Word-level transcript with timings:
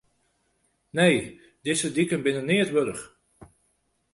Nee, 0.97 1.41
dizze 1.65 1.89
diken 1.97 2.23
binne 2.25 2.43
neat 2.49 2.69
wurdich. 2.73 3.03